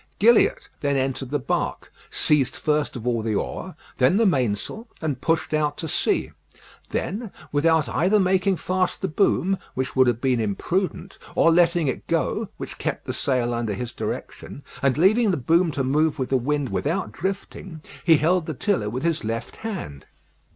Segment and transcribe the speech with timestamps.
[0.17, 5.21] Gilliatt then entered the bark, seized first of all the oar, then the mainsail, and
[5.21, 6.31] pushed out to sea.
[6.89, 12.07] Then, without either making fast the boom, which would have been imprudent, or letting it
[12.07, 16.29] go, which kept the sail under his direction, and leaving the boom to move with
[16.29, 20.07] the wind without drifting, he held the tiller with his left hand.